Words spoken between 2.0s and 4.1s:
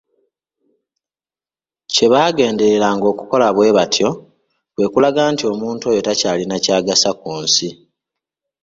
baagendereranga okukola bwe batyo